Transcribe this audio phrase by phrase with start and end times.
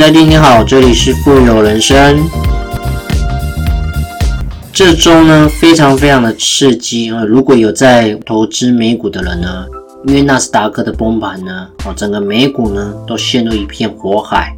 [0.00, 2.26] 家今天好，这里是富有人生。
[4.72, 7.22] 这周呢，非常非常的刺激啊！
[7.22, 9.66] 如果有在投资美股的人呢，
[10.06, 14.56] 因为纳斯达克的崩盘呢，哦，整个美股呢都陷入一片火海，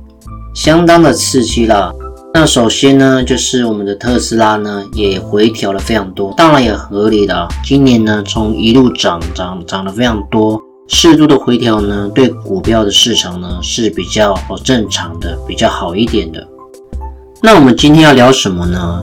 [0.55, 1.93] 相当的刺激了。
[2.32, 7.48] 那首先呢，就是我们的特斯拉呢也回调了非常多，当然也合理的。
[7.64, 10.62] 今年呢，从一路涨涨涨了非常多。
[10.95, 16.46] 适度的回调呢，对股票的市场呢是比较正常的，比较好一点的。
[17.43, 19.03] 那我们今天要聊什么呢？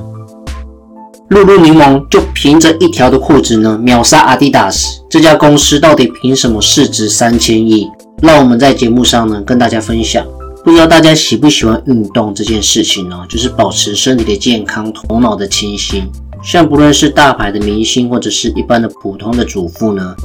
[1.29, 7.87] 露露柠檬就凭着一条的裤子呢，秒杀阿迪达斯这家公司，到底凭什么市值三千亿？
[8.21, 10.23] 让我们在节目上呢跟大家分享。
[10.63, 13.25] 不知道大家喜不喜欢运动这件事情呢？
[13.27, 16.07] 就是保持身体的健康，头脑的清新。
[16.43, 20.15] 像不论是大牌的明星，或者是一般的普通的主妇呢？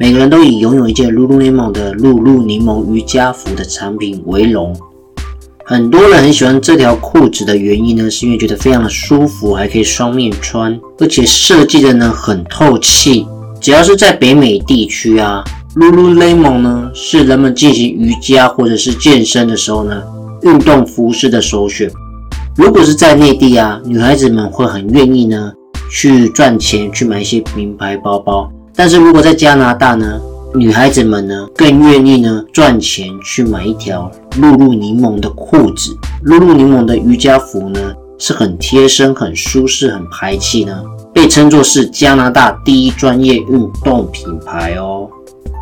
[0.00, 4.72] 每个人都以拥有一件 Lululemon 的露露柠檬瑜伽服的产品为荣。
[5.64, 13.26] 很多人很喜欢这条裤子的原因呢，是因为觉得非常的舒服，还可以双面穿，而且设计的呢很透气。
[13.60, 15.42] 只要是在北美地区啊
[15.74, 20.00] ，Lululemon 呢是人们进行瑜伽或者是健身的时候呢
[20.42, 21.90] 运动服饰的首选。
[22.56, 25.52] 如果是在内地啊，女孩子们会很愿意呢
[25.90, 28.48] 去赚钱去买一些名牌包包。
[28.78, 30.20] 但是如果在加拿大呢，
[30.54, 34.08] 女孩子们呢更愿意呢赚钱去买一条
[34.40, 35.98] 露露柠檬的裤子。
[36.22, 40.80] 露露柠檬的瑜伽服呢是很贴身、很舒适、很排气呢，
[41.12, 45.08] 被称作是加拿大第一专业运动品牌哦。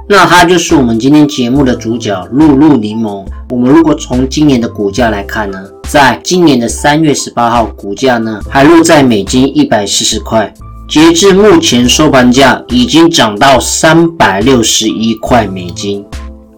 [0.06, 3.24] 那它就是我们今天节目的主角露露柠檬。
[3.48, 10.52] 我们如果从今年的股价来看呢，在今年的三月十八号，股价呢还落在美金一百四十块。
[10.88, 16.04] 截至目前收盘价已经涨到三百六十一块美金，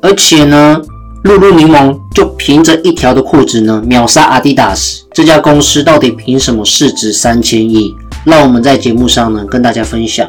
[0.02, 0.80] 而且呢，
[1.24, 7.94] 露露柠檬就凭着一条的裤子呢秒杀阿迪达斯这家公司，到底凭什么市值三千亿？
[8.24, 10.28] 让我们在节目上呢跟大家分享。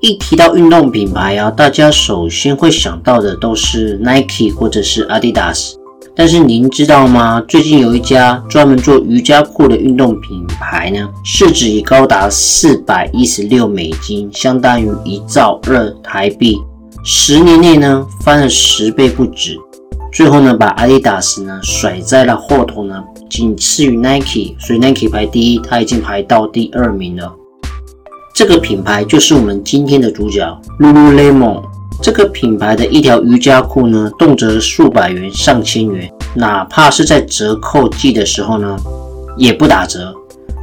[0.00, 5.76] 一提到运动品牌啊，大家首先会想到的都是 Nike 或者是阿迪达斯。
[6.16, 7.42] 但是您知道吗？
[7.48, 16.62] 最近有一家专门做瑜伽裤的运动品牌呢，市值已高达四百一十六美金，相当于一兆二台币。
[17.04, 19.58] 十年内呢，翻了十倍不止。
[20.12, 27.34] 最后呢，把阿迪达斯呢甩在了后头呢，仅次于 Nike，所以 Nike 排第一，它已经排到第二名了。
[28.32, 31.73] 这个品牌就是我们今天的主角，Lululemon。
[32.02, 38.76] 这个品牌的一条瑜伽裤呢，动辄数百元、上千元，哪怕是在折扣季的时候呢，
[39.36, 40.14] 也不打折，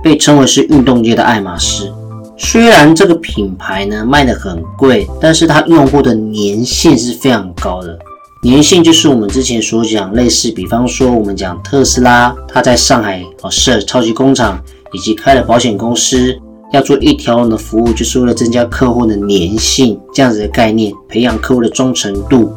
[0.04, 1.92] 被称为是运动界的爱马仕。
[2.38, 7.98] 虽然这个品牌呢卖的很贵，但是它用户的粘性是非常高的。
[8.44, 14.60] 粘性就是我们之前所讲类似，比方说我们讲特斯拉，它在上海哦设超级工厂，
[14.92, 16.36] 以及开了保险公司。
[16.72, 22.52] 要做一条龙的服务，就是为了增加客户的粘性，这样子的概念，培养客户的忠诚度。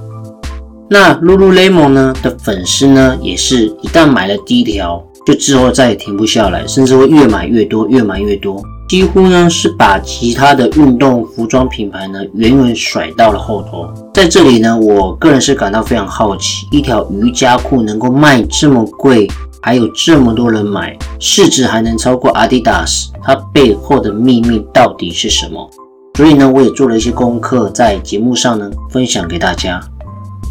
[0.88, 13.88] 那 Lululemon 呢的粉丝呢，也是一旦买了第一条，就之后再也停不下来，甚至会越买越多，越买越多，几乎呢是把其他的运动服装品牌呢远远甩到了后头。
[14.12, 19.26] 在这里呢，我个人是感到非常好奇，一条瑜伽裤能够卖这么贵。
[19.64, 25.70] 还有这么多人买，市值还能超过 Adidas，它背后的秘密到底是什么？
[26.18, 29.80] 所以呢，我也做了一些功课，在节目上呢分享给大家。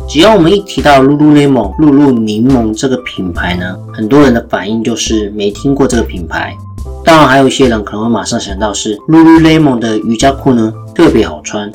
[0.09, 6.57] 只要我们一提到 Lululemon 露露柠檬这个品牌呢，很多人的反应就是没听过这个品牌。
[7.05, 11.71] 当然，还有一些人可能会马上想到是 Lululemon 的瑜伽裤呢特别好穿，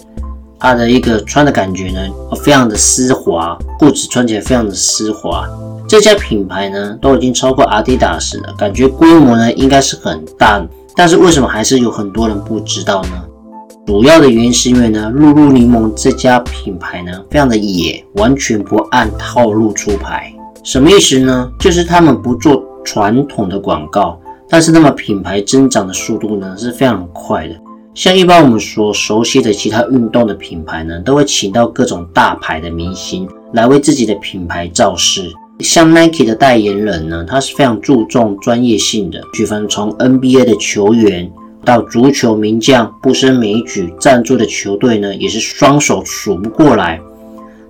[0.59, 2.01] 它的一个穿的感觉呢
[2.43, 5.49] 非常的丝滑，裤子穿起来非常的丝滑。
[5.87, 10.63] 这家品牌呢都已经超过阿迪达斯了，感觉规模呢应该是很大，
[10.95, 13.25] 但是为什么还是有很多人不知道呢？
[13.87, 20.31] 主要的原因是因为呢，露露柠檬这家品牌呢非常的野，完全不按套路出牌。
[20.63, 21.51] 什么意思呢？
[21.59, 27.55] 就是他们不做传统的广告，但是那么品牌增长的速度呢是非常快的。
[27.99, 35.29] 像一般我们所熟悉的其他运动的品牌呢，都会请到各种大牌的明星来为自己的品牌造势。
[35.59, 41.29] 像 Nike 的代言人呢，他是非常注重专业性的，举凡从 NBA 的球员
[41.65, 47.01] 到足球名将不胜枚举，赞助的球队呢也是双手数不过来。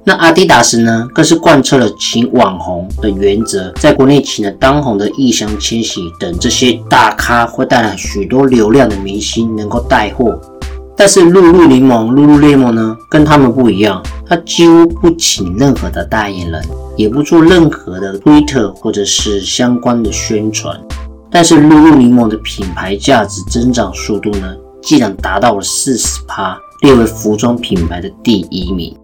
[0.09, 10.41] 那阿迪达斯呢，更是贯彻了请网红的原则，在国内请了当红的易烊千玺等这些大咖，会带来许多流量的明星能够带货。
[10.97, 16.65] 但是露露柠檬、露露柠檬呢，跟他们不一样，它几乎不请任何的代言人，
[16.97, 20.75] 也不做任何的推特或者是相关的宣传。
[21.31, 28.97] 但是露露柠檬的品牌价值增长速度呢，竟然达到了四十趴，列为服装品牌的第一名。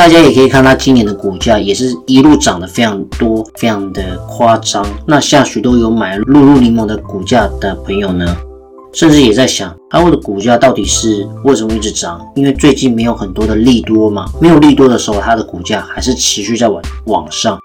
[0.00, 4.82] 大家也可以看它今年的股价也是一路涨得非常多，非常的夸张。
[5.06, 8.34] 那像许多有买露露柠檬的股价的朋友呢？
[8.94, 12.18] 甚至也在想，它的股价到底是为什么一直涨？
[12.34, 17.58] 因为最近没有很多的利多嘛，没有利多的时候，它的股价还是持续在往往上。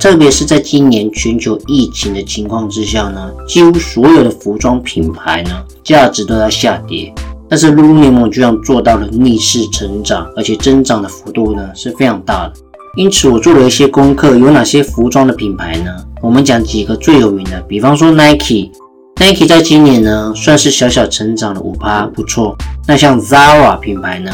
[0.00, 7.12] 特别是在今年全球疫情的情况之下呢，几乎所有的服装品牌呢，价值都在下跌。
[7.48, 12.52] 但是 Lululemon 居然做到了逆势成长，而且增长的幅度呢是非常大的。
[12.96, 15.94] 因此，我做了一些功课，有哪些服装的品牌呢？
[16.22, 18.70] 我们讲几个最有名的，比方说 Nike。
[19.18, 22.56] Nike 在今年呢，算是小小成长了五趴，不错。
[22.86, 24.30] 那像 Zara 品牌呢，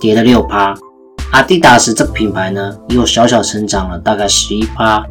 [0.00, 0.74] 跌了六趴。
[1.32, 5.02] Adidas 这个品牌呢，又小小成长了大概十一趴。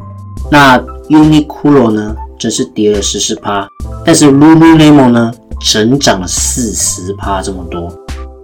[0.50, 0.78] 那
[1.08, 3.66] Uniqlo 呢，则是跌了十四趴。
[4.04, 5.32] 但是 Lululemon 呢，
[5.62, 7.88] 成长了四十趴这么多。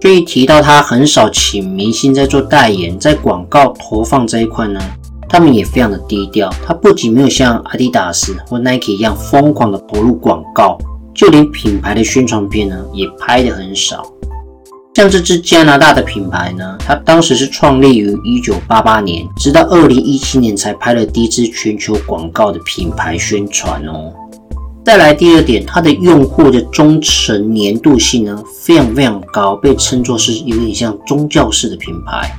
[0.01, 4.79] 所以提到它很少请明星在做代言，在广告投放这一块呢。
[5.31, 10.75] 他们也非常的低调，他不仅没有像阿迪达斯或 Nike 一样疯狂的投入广告，
[11.13, 14.03] 就连品牌的宣传片呢也拍的很少。
[14.95, 24.11] 像这支加拿大的品牌呢，它当时是创立于一九八八年，直到二零一七年才拍了第一支全球广告的品牌宣传哦。
[24.89, 32.35] 再来第二点，它的用户的忠诚粘度性呢非常非常高，被称作是有点像宗教式的品牌。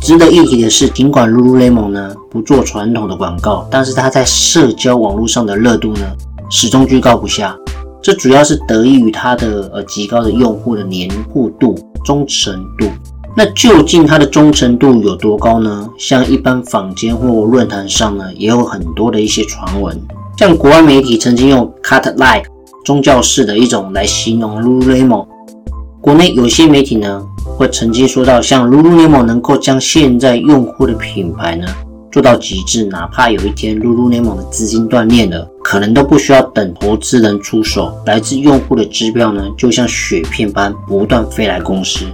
[0.00, 6.06] 值得一提的是，尽管 Lululemon 呢不做传统的广告，但是它在社交网络上的热度呢
[6.48, 7.54] 始终居高不下。
[8.02, 12.86] 这主要是得益于它的呃极高的用户的黏糊度、忠诚度。
[13.36, 15.86] 那究竟它的忠诚度有多高呢？
[15.98, 19.94] 像一般坊间或论坛上呢，也有很多的一些传闻。
[20.36, 22.44] 像国外媒体曾经用 Cut-like
[22.84, 25.26] 宗教式的一种来形容 Lululemon。
[26.00, 27.22] 国内有些媒体呢。
[27.56, 31.66] 会曾经说到，像 Lululemon 能够将现在用户的品牌呢
[32.12, 42.04] 做到极致，哪怕有一天 Lululemon 的资金断裂了，可能都不需要等投资人出手，来自用户的支票呢就像雪片般不断飞来公司。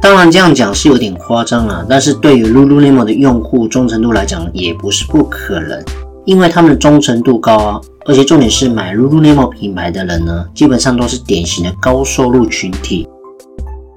[0.00, 5.82] 当然这样讲是有点夸张啊，但是对于 Lululemon 的用户忠诚度来讲也不是不可能，
[6.24, 13.08] 因为他们的忠诚度高啊，而且重点是买 Lululemon 品牌的人呢，基本上都是典型的高收入群体。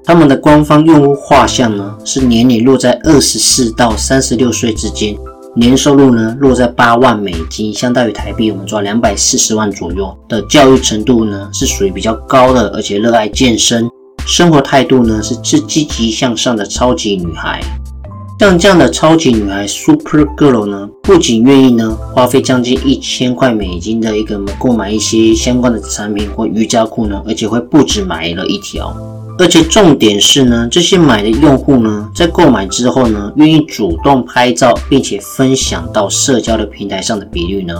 [0.04, 5.16] 他们的官方用户画像呢，是年龄落在二十四到三十六岁之间，
[5.56, 13.90] 年收入呢落在八万美金，相当于台币我们抓两百四十万左右的教育程度呢是属于比较高的，而且热爱健身，
[14.28, 17.60] 生活态度呢是是积极向上的超级女孩。
[18.46, 28.96] 像这样的超级女孩 Super Girl 呢，不仅愿意呢花费将近一千块美金的一个购买一些相关的产品或瑜伽裤呢，而且会不止买了一条。
[29.40, 37.74] 而且重点是呢，这些买的用户呢，在购买之后呢，愿意主动拍照并且分享到社交的平台上的比率呢，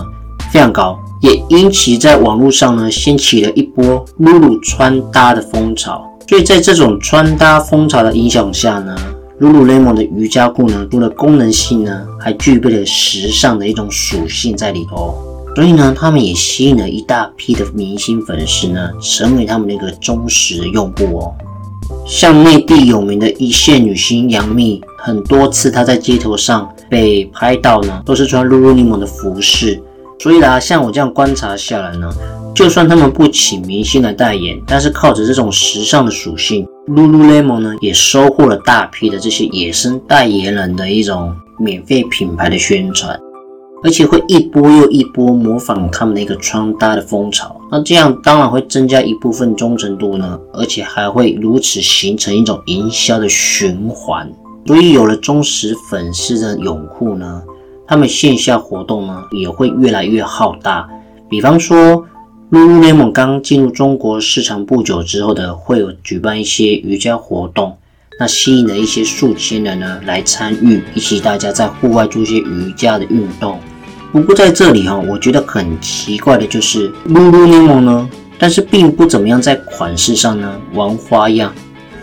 [0.50, 6.04] 非常高，也因其在网络上呢，掀起了一波露露穿搭的风潮。
[6.28, 8.96] 所以在这种穿搭风潮的影响下呢，
[9.40, 15.14] Lululemon 的瑜伽裤呢，除了功能性呢，还具备了时尚的一种属性在里头。
[15.54, 21.34] 所以呢，他们也吸引了一大批的明星粉丝呢，成为他们的一个忠实的用户哦。
[22.06, 29.82] 像内地有名的一线女星杨幂，很多次她在街头上被拍到呢，都是穿 Lululemon 的服饰。
[30.18, 32.10] 所以啦，像我这样观察下来呢，
[32.56, 43.20] 就算他们不请明星来代言，但是靠着这种时尚的属性，Lululemon 呢也收获了大批的这些野生代言人的一种免费品牌的宣传。
[43.84, 54.32] 而且会一波又一波模仿他们的一个穿搭的风潮，那这样当然会增加一部分忠诚度呢，而且还会如此形成一种营销的循环。
[54.64, 57.42] 所以有了忠实粉丝的拥护呢，
[57.86, 60.88] 他们线下活动呢也会越来越浩大。
[61.28, 62.02] 比方说
[62.50, 67.76] ，Lululemon 刚进入中国市场不久之后的，会有举办一些瑜伽活动，
[68.18, 73.58] 那吸引了一些数千人呢来参与，一起大家在户外做一些瑜伽的运动。
[74.12, 81.52] 不过在这里哈，我觉得很奇怪的就是 Lululemon 呢，但是并不怎么样在款式上呢玩花样，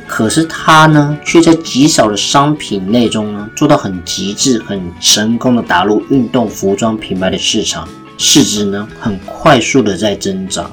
[0.05, 7.87] 可是它呢却在极少的商品类中呢做到很极致、很成功的打入运动服装品牌的市场，
[8.23, 10.71] 市值呢很快速的在增长。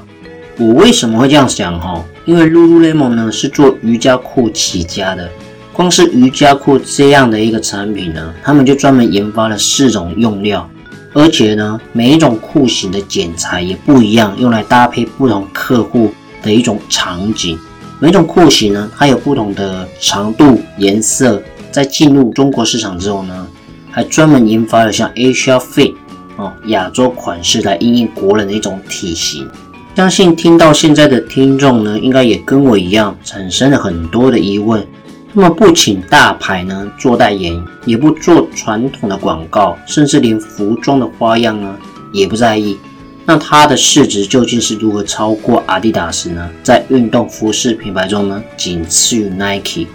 [0.57, 2.01] 我为什么会这样想哈？
[2.25, 5.29] 因为 Lululemon 呢是做瑜伽裤起家的，
[5.73, 10.71] 光是瑜伽裤这样的一个产品呢，他们就专门研发了四种用料，
[11.13, 16.13] 而且呢每一种裤型的剪裁也不一样，用来搭配不同客户
[16.45, 17.59] 的一种场景。
[17.99, 21.43] 每种裤型呢，它有不同的长度、颜色。
[21.73, 23.47] 在进入中国市场之后呢，
[23.91, 25.95] 还专门研发了像 Asia Fit
[26.41, 29.47] 哦亚洲款式来应应国人的一种体型。
[29.95, 34.87] 相信听到现在的听众呢，应该也跟我一样产生了很多的疑问。
[35.33, 41.77] 那么不请大牌呢做代言，也不做传统的广告，甚至连服装的花样呢
[42.13, 42.79] 也不在意，
[43.27, 46.51] 那它的市值究竟是如何超过阿迪达斯呢？
[46.63, 49.87] 在运动服饰品牌中呢，仅次于 Nike。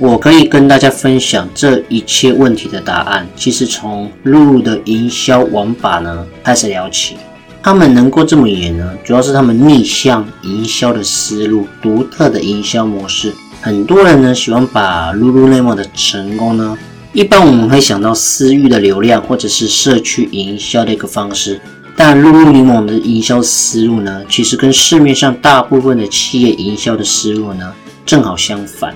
[0.00, 7.16] 我可以跟大家分享这一切问题的答案，其实从露露的营销玩法呢开始聊起。
[7.62, 13.32] 他们能够这么演呢，主要是他们逆向营销的思路，独特的营销模式。
[13.60, 16.76] 很多人呢喜欢把 Lululemon 的成功呢，
[17.12, 21.60] 一般我们会想到私域的流量或者是社区营销的一个方式。
[21.96, 27.72] 但 Lululemon 的营销思路呢，其实跟市面上大部分的企业营销的思路呢
[28.04, 28.92] 正好相反。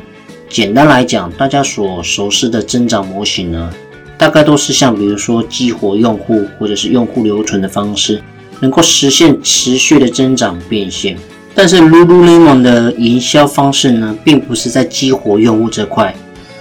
[0.49, 3.71] 简单来讲，大家所熟悉的增长模型呢，
[4.17, 8.23] 大概都是像比如说激活用户或者是用户留存的方式。
[8.61, 11.17] 能够实现持续的增长变现，
[11.55, 16.13] 但是 Lululemon 的营销方式呢，并不是在激活用户这块，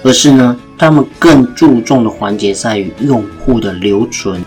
[0.03, 4.39] 而是呢，他们更注重的环节在于用户的留存。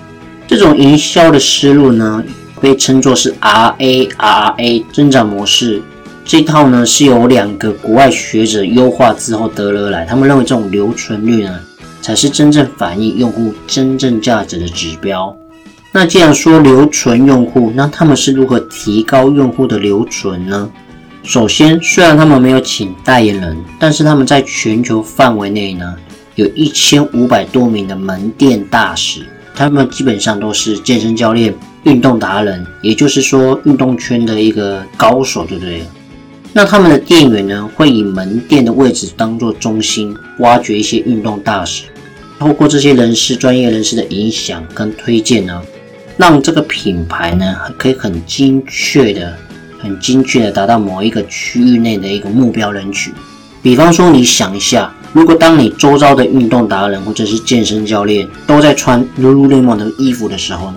[0.46, 2.22] 这种营销的思路呢，
[2.60, 5.82] 被称作是 RARA 增长模式。
[6.30, 10.04] 这套呢，是由两个国外学者优化之后得而来。
[10.04, 11.58] 他们认为这种留存率呢，
[12.00, 15.36] 才是真正反映用户真正价值的指标。
[15.90, 20.70] 那既然说留存用户，那他们是如何提高用户的留存呢？
[21.24, 25.96] 首先，虽然他们没有请代言人，但是他们在全球范围内呢，
[26.36, 35.84] 有一千五百多名的门店大使，他们基本上都是健身教练、运动达人，也就是说运动圈的一个高手，对不对？
[36.52, 41.84] 那他们的店员呢，会以门店的位置当做中心，挖掘一些运动大使，
[42.38, 45.62] 透过这些人士、专业人士的影响跟推荐呢。
[46.16, 49.34] 让这个品牌呢，可以很精确的、
[49.78, 53.12] 很精确的达到某一个区域内的一个目标人群。
[53.62, 60.76] 比方说，你想一下，如果当你周遭的运动达人或者是健身教练都在穿 Lululemon 的衣服的时候呢，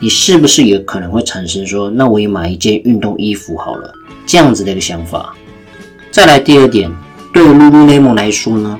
[0.00, 3.92] 你是不是也可能会产生说，那我也买一件运动衣服好了，
[4.28, 5.34] 这样子的一个想法。
[6.10, 6.90] 再来第二点，
[7.32, 8.78] 对 Lululemon 来说呢，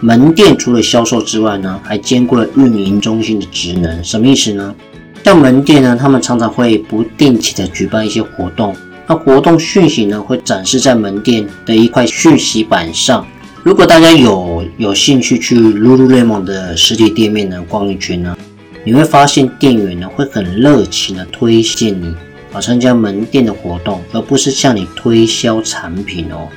[0.00, 4.02] 门店除了销售之外呢，还兼顾了运营中心的职能。
[4.02, 4.74] 什么意思呢？
[5.22, 8.74] 像门店呢，他们常常会不定期的举办一些活动，
[9.06, 13.26] 那活动讯息呢会展示在门店的一块讯息板上。
[13.62, 18.34] 如果大家有有兴趣去 Lululemon 的实体店面呢逛一圈呢，
[18.82, 22.14] 你会发现店员呢会很热情的推荐你
[22.52, 26.48] 啊参加门店的活动，而不是向你推销产品哦。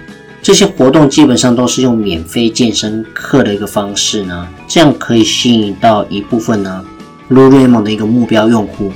[0.41, 6.83] 这些活动基本上都是用免费健身课的一个方式呢，这样可以吸引到一部分呢。
[7.29, 8.91] Lululemon 的一个目标用户，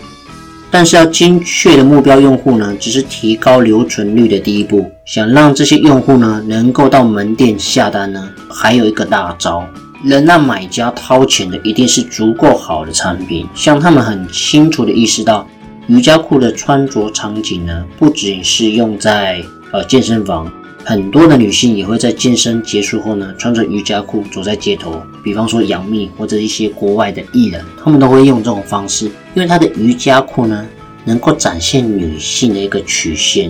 [0.70, 4.92] 但是要精确的目标用户呢，只是提高留存率的第一步。
[5.06, 9.66] 想让这些用户呢能够到门店下单呢，还有一个大招，
[10.04, 13.48] 能让买家掏钱的一定是足够好的产品。
[13.56, 15.48] 像他们很清楚的意识到，
[15.88, 19.42] 瑜伽裤的穿着场景呢，不仅是用在
[19.72, 20.52] 呃健身房。
[20.84, 25.02] 很多的女性也会在健身结束后呢，穿着瑜伽裤走在街头。
[25.24, 30.68] 比方说杨幂或者一些国外的艺人，他们都会用这种方式，因为她的瑜伽裤呢，
[31.06, 33.50] 能够展现女性的一个曲线，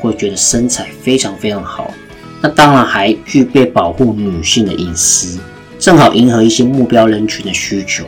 [0.00, 1.92] 会觉得身材非常非常好。
[2.40, 5.40] 那当然还具备保护女性的隐私，
[5.80, 8.04] 正好迎合一些目标人群的需求。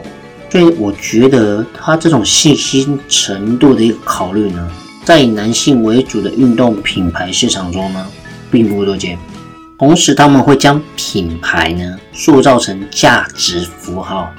[0.55, 4.71] 所以我觉得他这种信心程度的一个考虑呢，
[5.05, 8.07] 在以男性为主的运动品牌市场中呢。
[8.53, 9.19] 并不多见，
[9.77, 14.33] 同时他们会将品牌呢塑造成价值符号，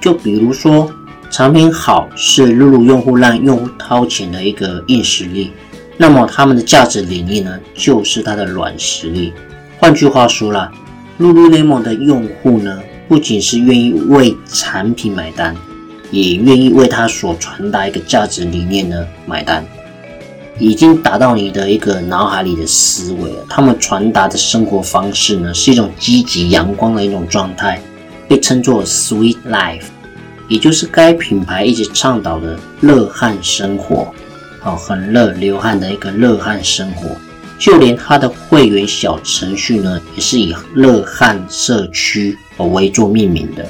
[0.00, 0.90] 就比如说
[1.30, 5.52] 产品好是露露用户让用户掏钱的一个硬实力，
[5.98, 9.34] 那么他们的价值理念呢就是它的软实力。
[9.78, 10.72] 换句话说啦，
[11.18, 12.80] 露露 lemon 的用户呢
[13.12, 15.54] 不仅是愿意为产品买单，
[16.10, 19.62] 也愿意为他所传达一个价值理念呢买单。
[20.58, 23.44] 已经达到你的一个脑海里的思维了。
[23.50, 27.78] 他们传达的生活方式呢，是一种积极阳光的一种状态，
[28.26, 29.82] 被称作 Sweet Life，
[30.48, 34.10] 也就是该品牌一直倡导的乐汗生活。
[34.64, 37.10] 哦，很热流汗的一个热汗生活。
[37.62, 43.64] 就连它的会员小程序呢，也是以热汗社区为做命名的。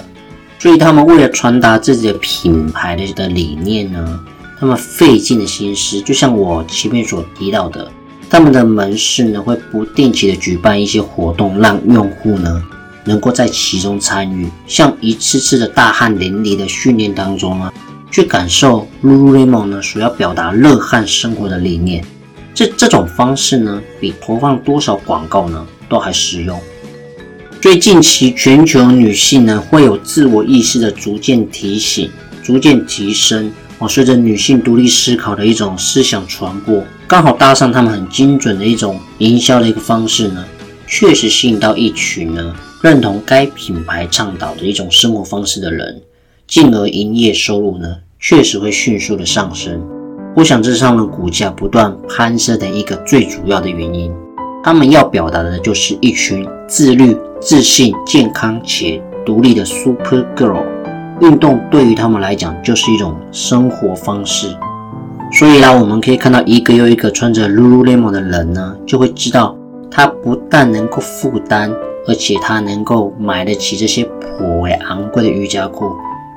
[0.58, 4.18] 所以他们为了传达自己的品牌的的理念呢，
[4.58, 6.00] 他们费尽了心思。
[6.00, 7.92] 就像我前面所提到的，
[8.30, 12.64] 他们的门市呢会不定期的举办一些活动，让用户呢
[13.04, 17.70] 能够在其中参与，像一次次的大汗淋漓的训练当中啊，
[18.11, 22.02] 去感受 Lululemon 呢所要表达热汗生活的理念。
[22.54, 26.61] 这这种方式呢，比投放多少广告呢都还实用。
[27.62, 32.11] 所以近期全球女性呢会有自我意识的逐渐提醒、
[32.42, 33.88] 逐渐提升哦。
[33.88, 40.44] 随着女性独立思考的一种思想传播，刚好搭上他们很精准的一种营销的一个方式呢，
[40.88, 46.02] 确实吸引到一群呢认同该品牌倡导的一种生活方式的人，
[46.49, 49.80] 进而营业收入呢确实会迅速的上升。
[50.35, 54.11] 我想这是他们股价不断攀升的一个最主要的原因。
[54.65, 60.65] 他们要表达的就是一群自律、自信、健康且独立的 Super Girl。
[61.21, 64.57] 运动对于他们来讲就是一种生活方式。
[65.33, 69.55] 所以啦，我们可以看到一个又一个穿着 Lululemon 的人呢，就会知道
[69.91, 71.71] 他不但能够负担，
[72.09, 75.93] 而且他能够买得起这些颇为昂贵的瑜伽裤，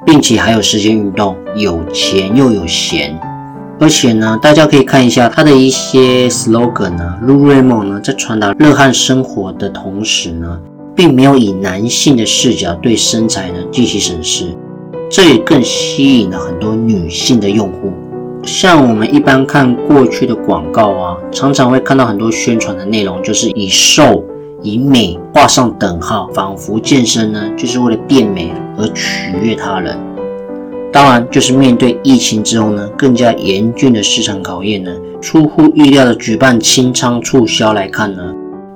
[0.05, 3.17] 并且还有时间运动，有钱又有闲。
[3.77, 10.57] 而且呢，大家可以看一下它的一些 slogan 呢，Lululemon 呢在传达热汗生活的同时呢，
[10.95, 14.45] 并没有以男性的视角对身材呢进行审视，
[15.11, 17.91] 这也更吸引了很多女性的用户。
[18.43, 24.23] 像我们一般看过去的广告啊，常常会看到很多宣传的内容，就是以瘦、
[24.61, 29.97] 以美画上等号，仿佛健身呢就是为了变美而取悦他人。
[30.95, 34.89] 当然，就是面对疫情之后呢，更加严峻的市场考验呢，
[35.21, 38.33] 出乎意料的举办清仓促销来看呢，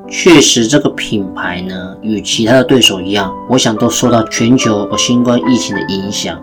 [0.10, 6.38] 确实这个品牌呢，与其他的对手一样，我想都受到全球和新冠疫情的影响，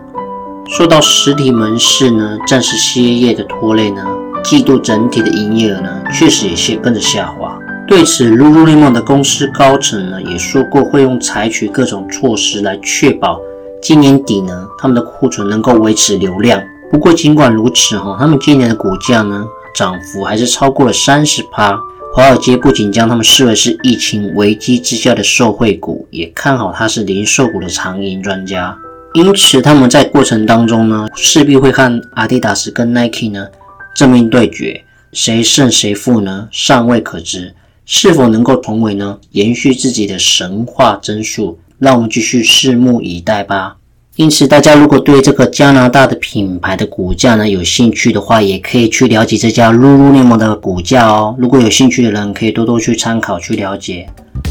[0.67, 4.03] 受到实体门市呢暂时歇业的拖累呢，
[4.43, 7.55] 季度整体的营业额呢，确实也是跟着下滑。
[7.87, 13.39] 对此，Lululemon 的公司高层呢也说过，会用采取各种措施来确保。
[13.81, 16.61] 今年底呢，他们的库存能够维持流量。
[16.91, 21.77] 不过尽管如此哈，他们今年的股价呢，涨幅还是超过了三十趴。
[22.13, 28.75] 华尔街不仅将他们视为是疫情危机之下的受惠股，也看好它是零售股的长赢专家。
[29.13, 33.47] 因此，他们在过程当中呢，势必会和阿迪达斯跟 Nike 呢
[33.95, 37.53] 正面对决，谁胜谁负呢，尚未可知。
[37.85, 39.17] 是否能够重围呢？
[39.31, 41.57] 延续自己的神话增速？
[41.79, 43.77] 让我们继续拭目以待吧。
[44.15, 51.35] 因此，大家如果对这个加拿大的品牌的股价呢有兴趣的话，也可以去了解这家 Lululemon 的股价哦。
[51.37, 54.07] 如果有兴趣的人，可以多多去参考去了解。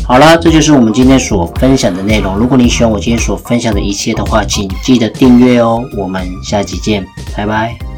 [0.06, 2.36] 好了，这就是我们今天所分享的内容。
[2.36, 5.82] 如果你喜欢我今天所分享的一切的话，请记得订阅哦。
[5.96, 7.04] 我们下期见，
[7.36, 7.95] 拜拜。